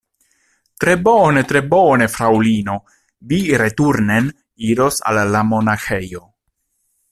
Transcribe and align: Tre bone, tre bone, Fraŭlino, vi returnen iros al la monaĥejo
Tre 0.83 0.93
bone, 1.07 1.43
tre 1.51 1.61
bone, 1.73 2.07
Fraŭlino, 2.13 2.79
vi 3.33 3.41
returnen 3.63 4.33
iros 4.73 5.01
al 5.13 5.23
la 5.37 5.45
monaĥejo 5.53 6.27